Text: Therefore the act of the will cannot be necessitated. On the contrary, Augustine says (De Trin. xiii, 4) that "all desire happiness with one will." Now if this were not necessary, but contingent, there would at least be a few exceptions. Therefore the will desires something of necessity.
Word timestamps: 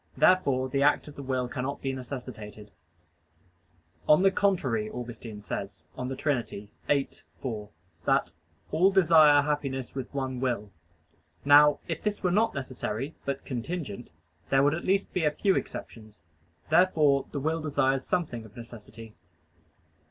Therefore 0.17 0.67
the 0.67 0.81
act 0.81 1.07
of 1.07 1.15
the 1.15 1.21
will 1.21 1.47
cannot 1.47 1.79
be 1.79 1.93
necessitated. 1.93 2.71
On 4.09 4.23
the 4.23 4.31
contrary, 4.31 4.89
Augustine 4.89 5.43
says 5.43 5.85
(De 5.95 6.15
Trin. 6.15 6.43
xiii, 6.43 6.71
4) 7.39 7.69
that 8.05 8.33
"all 8.71 8.89
desire 8.89 9.43
happiness 9.43 9.93
with 9.93 10.11
one 10.11 10.39
will." 10.39 10.71
Now 11.45 11.77
if 11.87 12.01
this 12.01 12.23
were 12.23 12.31
not 12.31 12.55
necessary, 12.55 13.13
but 13.25 13.45
contingent, 13.45 14.09
there 14.49 14.63
would 14.63 14.73
at 14.73 14.85
least 14.85 15.13
be 15.13 15.23
a 15.23 15.29
few 15.29 15.55
exceptions. 15.55 16.23
Therefore 16.71 17.27
the 17.31 17.39
will 17.39 17.61
desires 17.61 18.03
something 18.03 18.43
of 18.43 18.57
necessity. 18.57 19.13